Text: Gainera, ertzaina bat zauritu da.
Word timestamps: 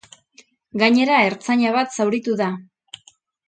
Gainera, 0.83 1.21
ertzaina 1.27 1.77
bat 1.77 1.95
zauritu 2.01 2.39
da. 2.43 2.51